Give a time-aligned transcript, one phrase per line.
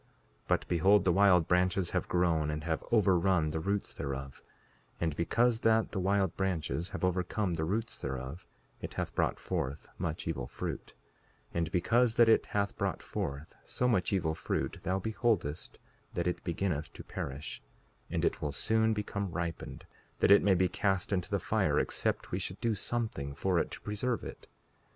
[0.01, 0.07] 5:37
[0.47, 4.41] But behold, the wild branches have grown and have overrun the roots thereof;
[4.99, 8.47] and because that the wild branches have overcome the roots thereof
[8.81, 10.95] it hath brought forth much evil fruit;
[11.53, 15.77] and because that it hath brought forth so much evil fruit thou beholdest
[16.15, 17.61] that it beginneth to perish;
[18.09, 19.85] and it will soon become ripened,
[20.19, 23.69] that it may be cast into the fire, except we should do something for it
[23.69, 24.47] to preserve it.